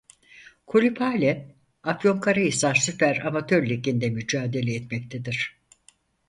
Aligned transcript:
Kulüp 0.65 0.99
halen 1.01 1.53
Afyonkarahisar 1.83 2.75
Süper 2.75 3.19
Amatör 3.25 3.69
Ligi'nde 3.69 4.09
mücadele 4.09 4.75
etmektedir. 4.75 5.61